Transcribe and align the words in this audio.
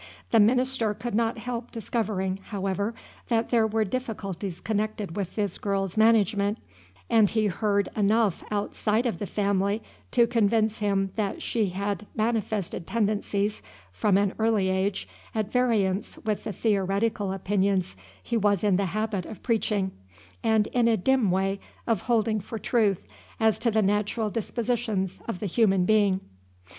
The 0.31 0.39
minister 0.39 0.95
could 0.95 1.13
not 1.13 1.37
help 1.37 1.69
discovering, 1.69 2.37
however, 2.45 2.95
that 3.27 3.51
there 3.51 3.67
were 3.67 3.85
difficulties 3.85 4.59
connected 4.59 5.15
with 5.15 5.35
this 5.35 5.59
girl's 5.59 5.95
management, 5.95 6.57
and 7.07 7.29
he 7.29 7.45
heard 7.45 7.87
enough 7.95 8.43
outside 8.49 9.05
of 9.05 9.19
the 9.19 9.27
family 9.27 9.83
to 10.09 10.25
convince 10.25 10.79
him 10.79 11.11
that 11.17 11.43
she 11.43 11.69
had 11.69 12.07
manifested 12.15 12.87
tendencies, 12.87 13.61
from 13.91 14.17
an 14.17 14.33
early 14.39 14.69
age, 14.69 15.07
at 15.35 15.51
variance 15.51 16.17
with 16.25 16.45
the 16.45 16.51
theoretical 16.51 17.31
opinions 17.31 17.95
he 18.23 18.37
was 18.37 18.63
in 18.63 18.77
the 18.77 18.85
habit 18.97 19.27
of 19.27 19.43
preaching, 19.43 19.91
and 20.43 20.65
in 20.73 20.87
a 20.87 20.97
dim 20.97 21.29
way 21.29 21.59
of 21.85 22.01
holding 22.01 22.39
for 22.39 22.57
truth, 22.57 23.05
as 23.39 23.59
to 23.59 23.69
the 23.69 23.83
natural 23.83 24.31
dispositions 24.31 25.21
of 25.27 25.39
the 25.39 25.45
human 25.45 25.85
being. 25.85 26.21